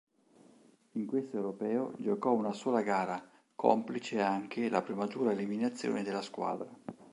[0.93, 6.75] In questo Europeo giocò una sola gara, complice anche la prematura eliminazione della squadra.